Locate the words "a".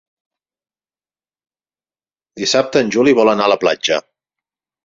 3.51-3.55